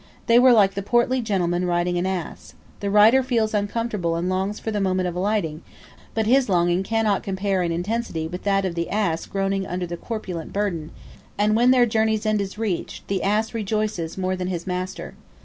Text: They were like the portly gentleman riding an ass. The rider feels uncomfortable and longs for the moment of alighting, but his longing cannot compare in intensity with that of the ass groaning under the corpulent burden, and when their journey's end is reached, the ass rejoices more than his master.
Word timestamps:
They 0.25 0.39
were 0.39 0.51
like 0.51 0.73
the 0.73 0.81
portly 0.81 1.21
gentleman 1.21 1.65
riding 1.65 1.95
an 1.95 2.07
ass. 2.07 2.55
The 2.79 2.89
rider 2.89 3.21
feels 3.21 3.53
uncomfortable 3.53 4.15
and 4.15 4.27
longs 4.27 4.59
for 4.59 4.71
the 4.71 4.81
moment 4.81 5.07
of 5.07 5.15
alighting, 5.15 5.61
but 6.15 6.25
his 6.25 6.49
longing 6.49 6.81
cannot 6.81 7.21
compare 7.21 7.61
in 7.61 7.71
intensity 7.71 8.27
with 8.27 8.41
that 8.43 8.65
of 8.65 8.73
the 8.73 8.89
ass 8.89 9.27
groaning 9.27 9.67
under 9.67 9.85
the 9.85 9.97
corpulent 9.97 10.51
burden, 10.51 10.89
and 11.37 11.55
when 11.55 11.69
their 11.69 11.85
journey's 11.85 12.25
end 12.25 12.41
is 12.41 12.57
reached, 12.57 13.07
the 13.09 13.21
ass 13.21 13.53
rejoices 13.53 14.17
more 14.17 14.35
than 14.35 14.47
his 14.47 14.65
master. 14.65 15.13